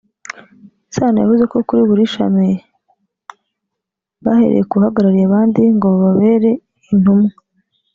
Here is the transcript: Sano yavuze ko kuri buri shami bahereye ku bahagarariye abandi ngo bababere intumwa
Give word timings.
Sano 0.95 1.17
yavuze 1.23 1.43
ko 1.51 1.57
kuri 1.67 1.81
buri 1.89 2.03
shami 2.13 2.49
bahereye 4.23 4.63
ku 4.69 4.75
bahagarariye 4.81 5.25
abandi 5.27 5.61
ngo 5.75 5.85
bababere 5.95 6.49
intumwa 6.91 7.31